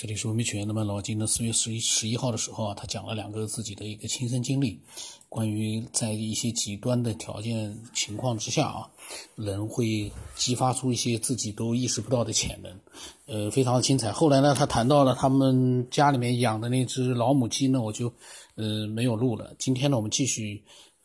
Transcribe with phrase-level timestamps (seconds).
[0.00, 0.64] 这里是文明犬。
[0.64, 1.26] 那么老金呢？
[1.26, 4.80] 四月十一十一号的时候啊，他讲了两个自己的一个亲身经历，
[5.28, 8.88] 关于在一些极端的条件情况之下啊，
[9.34, 12.78] 人会激发出一些自己都意识不到的潜能，
[13.26, 14.12] 呃，非常的精彩。
[14.12, 18.06] 后来呢，他谈到了他们家里面养的那只老母鸡呢，我就
[18.54, 19.52] 呃没有录了。
[19.58, 20.62] 今天呢，我们继续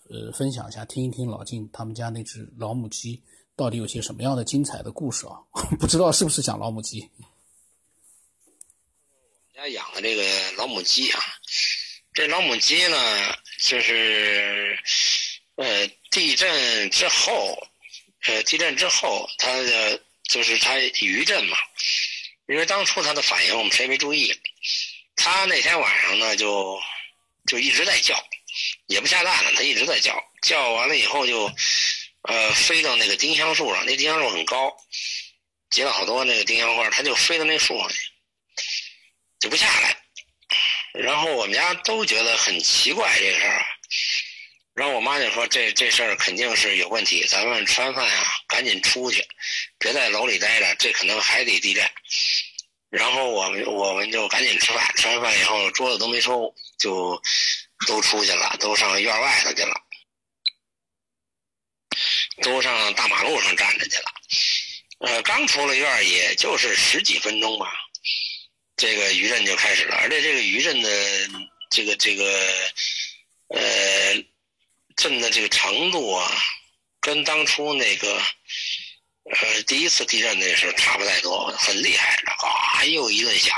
[0.08, 3.20] 呃分享一下，听一听老金他们家那只老母鸡
[3.56, 5.42] 到底有些什么样的精彩的故事啊？
[5.82, 7.10] 不知道是不是讲老母鸡。
[9.64, 11.26] 家养的这个老母鸡啊，
[12.14, 14.78] 这老母鸡呢，就是
[15.56, 17.58] 呃地震之后，
[18.26, 21.58] 呃地震之后，它的就是它余震嘛，
[22.48, 24.38] 因为当初它的反应我们谁也没注意，
[25.16, 26.78] 它那天晚上呢就
[27.48, 28.22] 就一直在叫，
[28.88, 31.50] 也不下蛋了，它一直在叫，叫完了以后就
[32.24, 34.76] 呃飞到那个丁香树上，那丁香树很高，
[35.70, 37.96] 结了好多那个丁香花，它就飞到那树上去。
[39.44, 39.98] 就不下来，
[40.94, 43.66] 然后我们家都觉得很奇怪这个事儿，
[44.74, 49.22] 然后我妈就说这这事儿肯定是有问题，咱们吃完饭啊赶紧出去，
[49.78, 51.86] 别在楼里待着，这可能还得地震。
[52.90, 57.22] 然后我们我们就赶紧吃饭，吃完饭以后桌子都没收，就
[57.86, 59.76] 都出去了，都上院外头去了，
[62.42, 64.06] 都上大马路上站着去了。
[65.00, 67.74] 呃，刚出了院也就是十几分钟吧。
[68.76, 70.90] 这个余震就开始了，而且这个余震的
[71.70, 72.50] 这个这个
[73.50, 73.60] 呃
[74.98, 76.32] 震的这个程度啊，
[77.00, 78.22] 跟当初那个
[79.26, 83.56] 呃第一次地震那时候差不太多，很厉害，啊又一顿响，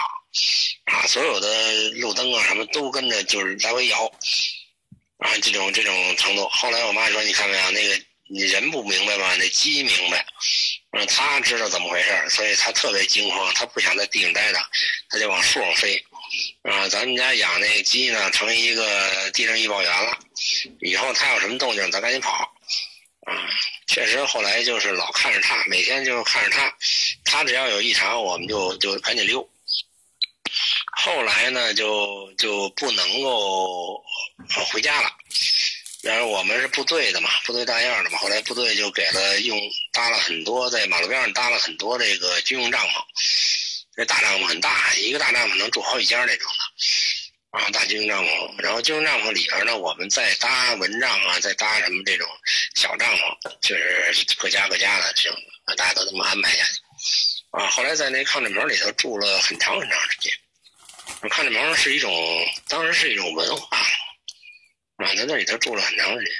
[0.85, 4.05] 啊所有的路灯啊什么都跟着就是来回摇，
[5.17, 6.47] 啊这种这种程度。
[6.49, 10.25] 后来我妈说，你看没有那个你人不明白吗，那鸡明白。
[10.97, 14.59] 嗯，他知道怎么回事所以他特别惊慌，他不想在地上待着，
[15.09, 16.01] 他就往树上飞。
[16.63, 20.17] 啊，咱们家养那鸡呢，成一个地震预报员了。
[20.79, 22.31] 以后它有什么动静，咱赶紧跑。
[23.27, 23.33] 啊，
[23.87, 26.73] 确实后来就是老看着它，每天就看着它，
[27.25, 29.47] 它只要有异常，我们就就赶紧溜。
[30.97, 34.01] 后来呢，就就不能够
[34.71, 35.11] 回家了。
[36.05, 38.19] 然后我们是部队的嘛，部队大院的嘛。
[38.19, 39.59] 后来部队就给了用
[39.91, 43.03] 搭了很多，在马路边上搭了很多这个军用帐篷。
[43.95, 46.47] 这大帐篷很大，一个大帐篷能住好几家那种
[47.51, 48.61] 的，啊，大军用帐篷。
[48.61, 52.27] 然后军用帐篷里边呢，我们再搭蚊帐啊，再搭什么这种
[52.75, 55.39] 小帐篷，就是各家各家的这种，
[55.75, 56.71] 大家都这么安排下去。
[57.49, 60.31] 啊，后来在那抗震棚里头住了很长很长时间。
[61.31, 62.13] 抗震棚是一种，
[62.67, 63.79] 当时是一种文化。
[65.05, 66.33] 啊，在那里头住了很长时间。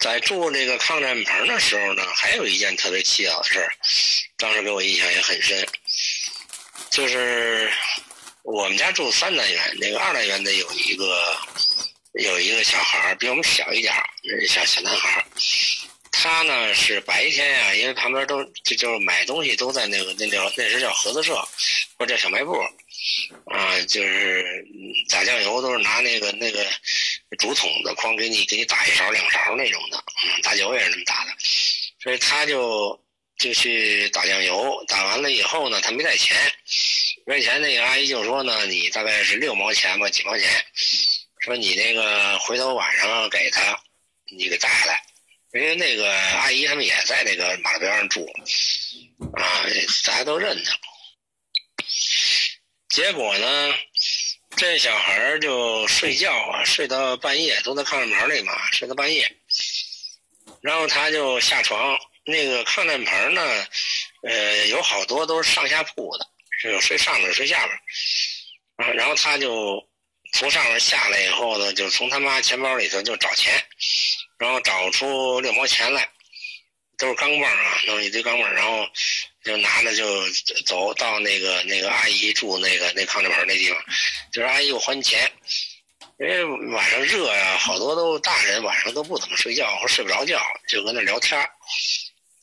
[0.00, 3.72] 在住这个抗战棚的时候呢，还有一件特别蹊跷的事儿，
[4.36, 5.64] 当时给我印象也很深。
[6.90, 7.70] 就是
[8.42, 11.36] 我们家住三单元，那个二单元的有一个
[12.14, 15.24] 有一个小孩儿，比我们小一点儿，那小小男孩儿。
[16.10, 21.36] 他呢是白天呀，因为旁边都就就是买东西都在那个那叫那时叫合作社，
[21.96, 22.56] 或者叫小卖部。
[23.46, 24.64] 啊，就是
[25.08, 26.64] 打酱油都是拿那个那个
[27.38, 31.32] 竹筒子，哐给你给你打一勺两勺那种的，嗯，打酒也是那么打的，
[32.02, 32.98] 所以他就
[33.36, 36.36] 就去打酱油，打完了以后呢，他没带钱，
[37.26, 40.48] 没带钱那个阿姨就说呢，你大概是六毛钱吧，几毛钱，
[41.40, 43.78] 说你那个回头晚上给他，
[44.30, 45.02] 你给带来，
[45.52, 48.26] 因为那个阿姨他们也在那个马路边上住，
[49.34, 49.64] 啊，
[50.04, 50.70] 大家都认得。
[52.98, 53.74] 结果呢，
[54.56, 59.36] 这小孩就睡觉啊，睡到半夜，都在抗战棚里嘛，睡到半夜。
[60.62, 63.66] 然后他就下床，那个抗战棚呢，
[64.24, 66.26] 呃，有好多都是上下铺的，
[66.72, 67.78] 有睡上面，睡下边。
[68.78, 69.80] 啊，然后他就
[70.32, 73.64] 从上面下来以后呢，就从他妈钱包里头就找钱，
[74.40, 76.10] 然后找出六毛钱来，
[76.98, 78.84] 都是钢镚啊，弄一堆钢镚，然后。
[79.44, 80.28] 就拿着就
[80.66, 83.78] 走到那个那个阿姨住那个那抗震棚那地方，
[84.32, 85.30] 就是阿姨我还你钱，
[86.18, 91.48] 因为晚上热呀，好多都大人晚上都不怎么睡觉或睡不着觉，就搁那聊天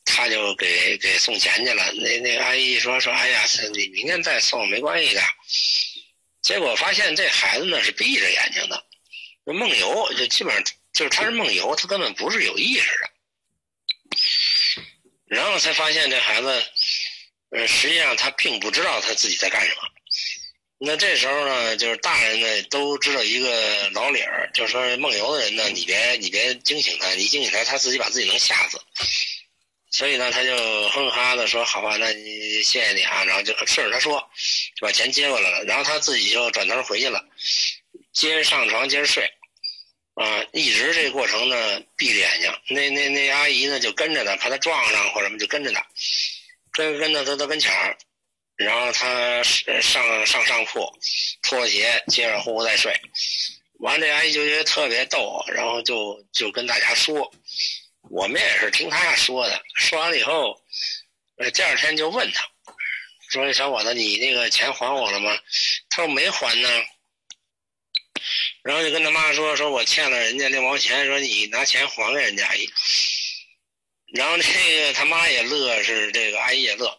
[0.06, 1.92] 他就给给送钱去了。
[1.94, 3.44] 那那个阿姨说说哎呀，
[3.74, 5.22] 你明天再送没关系的。
[6.42, 8.84] 结果发现这孩子呢是闭着眼睛的，
[9.54, 10.64] 梦游就基本上
[10.94, 13.10] 就是他是梦游，他根本不是有意识的。
[15.28, 16.64] 然后才发现这孩子。
[17.52, 19.82] 呃，实际上他并不知道他自己在干什么。
[20.78, 28.80] 那这时候呢，就是大人呢都知道一个老理儿，就是说梦游的人呢，你别你别惊醒他，你惊醒他，他自己把自己能吓死。
[29.92, 34.20] 所以呢，他就哼哈的说：“好吧，那你谢谢你啊。”然后就顺着他说，
[34.76, 35.64] 就把钱接过来了。
[35.64, 37.24] 然后他自己就转头回去了，
[38.12, 39.24] 接着上床接着睡，
[40.16, 42.54] 啊，一直这过程呢闭着眼睛。
[42.68, 45.88] 那那那阿姨呢就跟着他，怕他撞上或什么就跟着他，
[46.76, 47.98] 跟跟到他他跟前儿，
[48.56, 49.42] 然后他
[49.82, 50.86] 上上上铺
[51.42, 52.94] 脱了鞋，接着呼呼再睡。
[53.80, 57.34] 完了，这阿姨就觉得特别逗，然后就就跟大家说。
[58.12, 60.56] 我们也是听他说的，说完了以后，
[61.38, 62.48] 呃，第二天就问他，
[63.32, 65.36] 说：“小伙子，你那个钱还我了吗？”
[65.90, 66.70] 他说：“没还呢。”
[68.64, 72.70] 然后就跟他妈说：“说我欠了人家六毛钱，说你拿钱还给人家。”阿姨。
[74.16, 76.98] 然后这个他妈也乐，是这个阿姨也乐，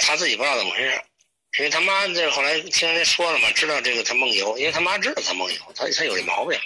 [0.00, 1.00] 他自己不知道怎么回事。
[1.58, 6.58] 因为他妈这后来听人家说了嘛，知道这个他梦游，因为他妈知道他梦游，他他有这毛病，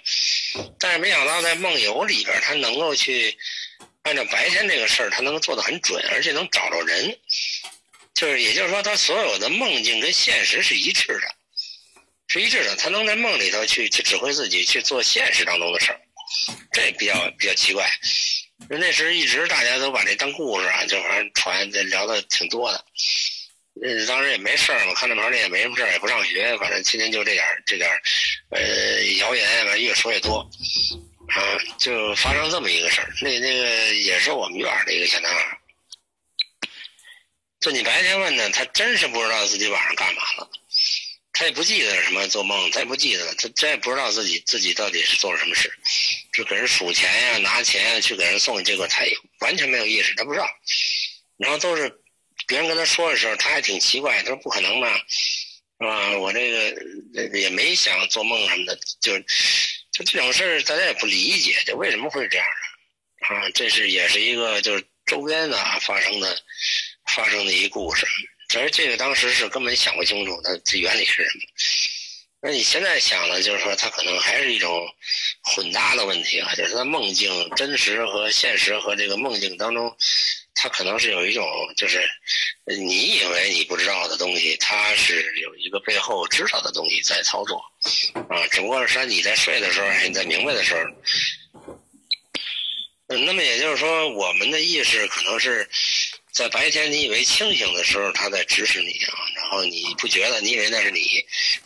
[0.79, 3.35] 但是没想到在梦游里边，他能够去
[4.03, 7.19] 按照白天这个事儿，他能够做得很准，而且能找着人，
[8.15, 11.35] 就是也就是说，他所有的梦境跟现实是一致的，
[12.29, 16.01] 是一致的，他能在梦里头去去指挥自己去做现实当中的事儿，
[16.73, 17.91] 这比较比较奇怪。
[18.69, 22.85] 那时一直大家都把这当故事啊，就反正传这聊的挺多的。
[23.83, 27.91] 嗯，当时也没事儿嘛，看这门里也没什么事儿，也不上学，反正天天就这点这点，
[28.51, 30.39] 呃，谣言吧，越说越多，
[31.29, 33.13] 啊，就发生这么一个事儿。
[33.21, 35.59] 那那个也是我们院的一个小男孩，
[37.59, 40.49] 就你白天问呢，他真是不知道自己晚上干嘛了，
[41.33, 45.69] 他也不记得什么做梦，他也不记得了，他真也不知道自己自己到底是做了什么事，
[46.35, 50.47] 就给人数钱呀、拿钱呀去给人送，结果他也完全没有意识，他不知道，
[51.39, 52.01] 然后都是。
[52.47, 54.95] 别人跟他说的时候，他还挺奇怪，他说不可能吧，
[55.81, 56.19] 是吧？
[56.19, 59.19] 我这个也没想做梦什么的，就
[59.93, 63.29] 就这种事儿，大家也不理解，就为什么会这样呢？
[63.29, 66.39] 啊，这是也是一个就是周边啊发生的
[67.07, 68.05] 发生的一个故事，
[68.51, 71.45] 其实这个当时是根本想不清楚它这原理是什么。
[72.43, 74.87] 那你现在想呢，就是说它可能还是一种
[75.45, 79.95] 混搭的问题啊，就是它梦境真实和现实和这个梦境当中。
[80.57, 81.45] 他可能是有一种，
[81.77, 82.01] 就是
[82.65, 87.63] 你以为你不知道的东西，他是有一个背后知道的东西在操作，
[88.31, 90.81] 啊，只不过是说你在睡的时候，你在明白的时候，
[93.09, 95.69] 那么也就是说，我们的意识可能是
[96.31, 101.03] 在白天你以为清醒的时候，他在指使你啊，然后你不觉得，你以为那是你，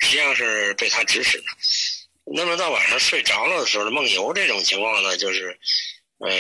[0.01, 1.45] 实际上是被他指使的。
[2.35, 5.59] 那么到晚上睡着了的时候，梦游这种情况呢，就是，
[6.19, 6.31] 呃，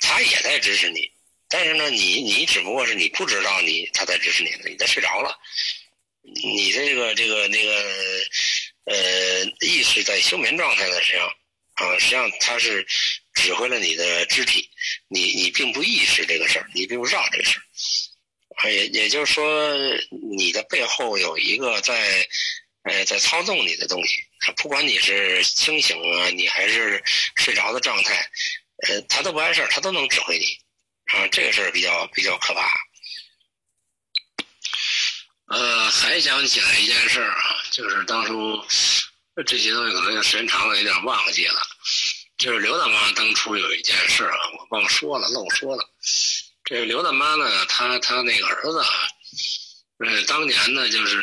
[0.00, 1.10] 他也在指使你。
[1.48, 5.38] 但是呢，你你只不过是你不知道你他在指使你呢，你在睡着了，
[6.22, 7.72] 你这个这个那个
[8.84, 11.28] 呃意识在休眠状态的实际上
[11.74, 12.84] 啊，实际上他是
[13.32, 14.68] 指挥了你的肢体，
[15.08, 17.60] 你你并不意识这个事儿，你并不知道这个事
[18.64, 19.72] 儿，也也就是说
[20.36, 22.26] 你的背后有一个在
[22.82, 27.02] 呃在操纵你的东西，他不管你是清醒啊，你还是
[27.36, 28.30] 睡着的状态，
[28.88, 30.44] 呃他都不碍事儿，他都能指挥你。
[31.14, 32.68] 啊，这个事儿比较比较可怕。
[35.48, 38.60] 呃，还想起来一件事儿啊，就是当初
[39.46, 41.62] 这些东西可能时间长了有点忘记了。
[42.38, 45.88] 就是刘大妈当初有一件事啊，我忘说了，漏说了。
[46.64, 48.84] 这刘大妈呢，她她那个儿子，
[50.04, 51.22] 呃，当年呢就是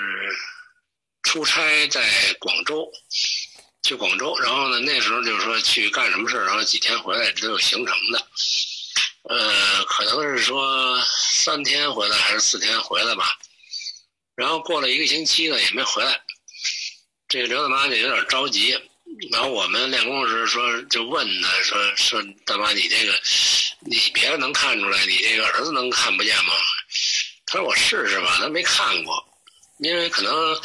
[1.33, 2.07] 出差在
[2.39, 2.87] 广州，
[3.81, 8.27] 去广州，然后呢那时候就是说去干什么事，然后几天回来都有行程的。
[9.23, 13.35] 呃，可能是说三天回来还是四天回来吧，
[14.35, 16.21] 然后过了一个星期呢也没回来，
[17.27, 18.79] 这个刘大妈就有点着急，
[19.31, 23.19] 然后我们练功时说就问他说说大妈你这个
[23.87, 26.53] 你别人能看出来，你这个儿子能看不见吗？
[27.47, 29.15] 他说我试试吧，他没看过，
[29.79, 30.61] 因为可能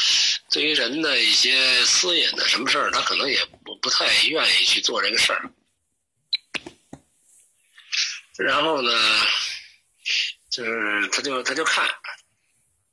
[0.51, 5.51] 对于人的一些私隐的什么事儿，他可能也不不太愿意去做这个事儿。
[8.39, 8.91] 然后呢，
[10.49, 11.87] 就是他就他就看，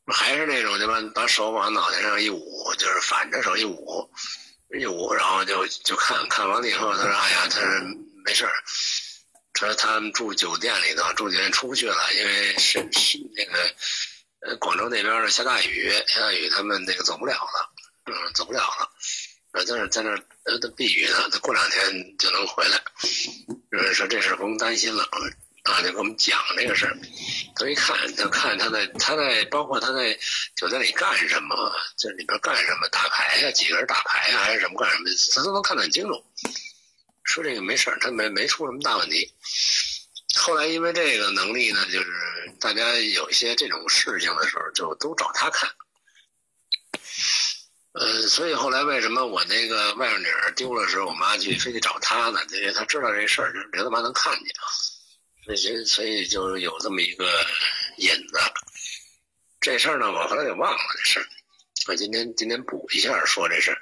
[0.08, 4.12] 还是那种就把把手往脑袋上一捂，就是反着手一捂，
[4.78, 7.70] 一捂，然后就就看看完了以后，他说：“哎呀，他说
[8.26, 8.52] 没事儿，
[9.54, 13.76] 他说他们住酒店里头，住酒店出不去了，因为是是那个
[14.60, 17.70] 广州那边下大雨，下大雨他们那个走不了了，
[18.06, 18.92] 嗯，走不了了。”
[19.66, 20.10] 在那在那
[20.44, 22.78] 呃，他避雨呢，他过两天就能回来。
[23.72, 25.02] 呃，说这事不用担心了，
[25.64, 26.98] 啊，就跟我们讲这个事儿。
[27.56, 30.14] 他一看，他看他在他在包括他在
[30.58, 36.22] 酒店里干什么，这里边干什么，打牌呀，几个人打牌呀，还是什么干什么，他都能看得很清楚。
[37.24, 39.34] 说这个没事儿，他没没出什么大问题。
[40.36, 42.12] 后来因为这个能力呢，就是
[42.60, 45.70] 大家有一些这种事情的时候，就都找他看。
[47.94, 52.42] 呃，所以后来为什么我那个外甥女儿丢了时候，我妈去非得找他呢？
[52.52, 54.48] 因为他知道这事儿，刘大妈能看见，
[55.46, 57.26] 所以所以就有这么一个
[57.98, 58.38] 引子。
[59.62, 61.26] 这事儿呢，我后来给忘了这事儿。
[61.88, 63.78] 我今天今天补一下说这事儿。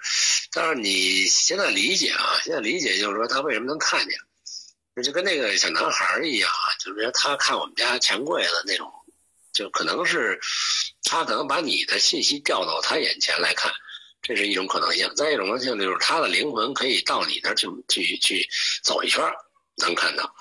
[0.52, 4.18] 但是你现在理解啊，现在理解就是说他为什么能看见，
[5.02, 8.92] 就跟那个小男孩一样啊，就是他看我们家钱柜的那种，
[9.54, 10.40] 就可能是
[11.04, 13.72] 他可能把你的信息调到他眼前来看。
[14.22, 18.48] 这是一种可能性，再一种可能性就是他的灵魂可以到你那儿去去去
[18.82, 19.22] 走一圈，
[19.80, 20.34] 能看到，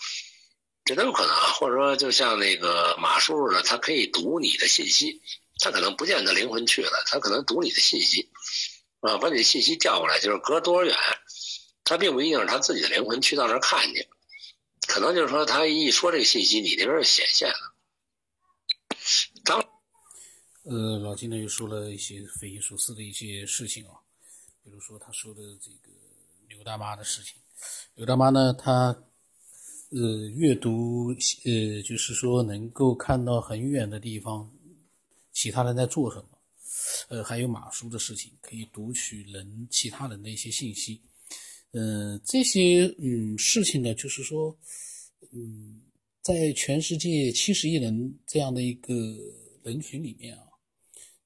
[0.85, 1.53] 这都有可能啊。
[1.55, 5.21] 或者说，就像那个马叔似的，他可以读你的信息，
[5.59, 8.31] 他可能不见得灵魂去了，他可能读你的信息，
[9.01, 10.97] 啊，把你的信息调过来，就是隔多远，
[11.83, 14.09] 他并不一定是他自己的灵魂去到那儿看去，
[14.87, 17.75] 可能就是说他一说这个信息，你那边显现了。
[19.45, 19.61] 当。
[20.65, 23.95] 呃，老金呢又说了一些匪夷所思的一些事情啊，
[24.63, 25.91] 比如说他说的这个
[26.49, 27.35] 刘大妈的事情。
[27.95, 28.97] 刘大妈呢，她
[29.91, 29.99] 呃
[30.37, 31.09] 阅读
[31.45, 34.49] 呃，就是说能够看到很远的地方，
[35.33, 36.29] 其他人在做什么，
[37.09, 41.03] 呃，还有马叔的事情，可以读取人其他人的一些信息。
[41.73, 44.57] 嗯，这些嗯事情呢，就是说，
[45.33, 45.81] 嗯，
[46.23, 48.95] 在全世界七十亿人这样的一个
[49.63, 50.45] 人群里面啊。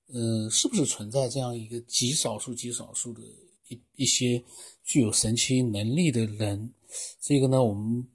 [0.08, 3.20] 嗯，是不是存在这样一个极少数、极少数的
[3.66, 4.40] 一一些
[4.84, 6.72] 具有神奇能力的人？
[7.20, 8.06] 这个呢，我们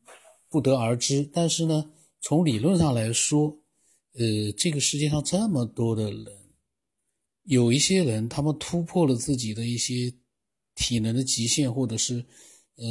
[0.47, 1.29] 不得而知。
[1.33, 3.49] 但是呢，从理论上来说，
[4.13, 6.25] 呃，这个世界上这么多的人，
[7.43, 10.13] 有一些人他们突破了自己的一些
[10.75, 12.25] 体能的极限，或者是
[12.75, 12.85] 呃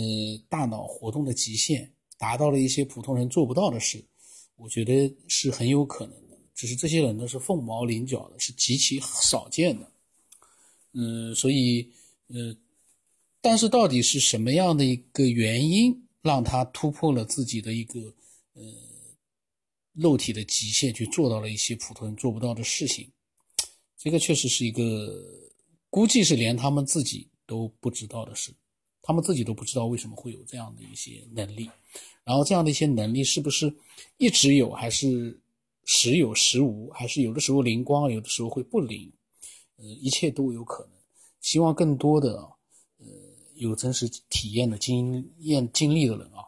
[0.49, 4.05] 大脑活动的极限，达到了一些普通人做不到的事。
[4.57, 6.39] 我觉得是很有可能的。
[6.55, 9.93] 只是这些人呢是凤毛麟角的，是极其少见的，
[10.93, 11.91] 嗯，所以，
[12.27, 12.55] 呃，
[13.41, 18.15] 但是到底是什么样的一个原因让他突破了自己的一个
[18.53, 18.63] 呃
[19.95, 23.11] 肉体的极限，去做到了一些普通人做不到的事情？
[23.97, 25.51] 这个确实是一个
[25.89, 28.53] 估计是连他们自己都不知道的事，
[29.03, 31.69] 他们自己都不知道为什么会有这样的一些能力，
[32.25, 33.75] 然后这样的一些能力是不是
[34.19, 35.39] 一直有，还是？
[35.93, 39.11] 时有时无，还是有的时候灵光，有的时候会不灵，
[39.77, 40.93] 呃，一切都有可能。
[41.41, 42.37] 希望更多的
[42.99, 43.07] 呃
[43.57, 46.47] 有真实体验的经验经历的人啊，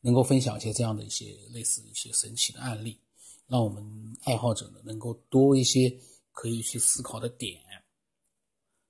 [0.00, 2.98] 能够分享一些这样的一些类似一些神奇的案例，
[3.46, 3.84] 让我们
[4.24, 5.94] 爱好者呢能够多一些
[6.32, 7.60] 可以去思考的点。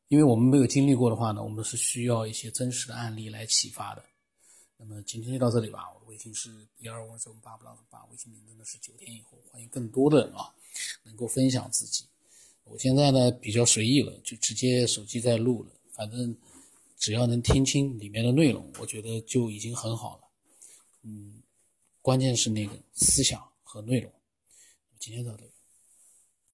[0.08, 4.04] 因为我们没有经历过的话呢，我们是需要一些真实的案例来启发的。
[4.76, 5.92] 那么今天就到这里吧。
[5.94, 9.38] 我的微信是一二五九八不拉八，微信名字呢是九天以后。
[9.50, 10.52] 欢迎更多的人啊，
[11.02, 12.04] 能够分享自己。
[12.64, 15.70] 我现在呢比较随意了，就直接手机在录了。
[15.92, 16.36] 反正
[16.98, 20.24] 只要能听清里面的内容，我觉得就已经很好了。
[21.02, 21.42] 嗯，
[22.00, 24.12] 关键是那个思想和内容。
[25.00, 25.55] 今天到这里。